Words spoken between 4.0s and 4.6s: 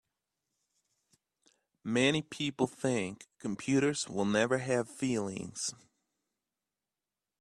will never